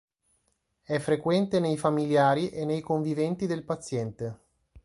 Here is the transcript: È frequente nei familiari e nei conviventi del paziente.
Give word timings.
È 0.81 0.97
frequente 0.97 1.59
nei 1.59 1.77
familiari 1.77 2.49
e 2.49 2.65
nei 2.65 2.81
conviventi 2.81 3.45
del 3.45 3.63
paziente. 3.63 4.39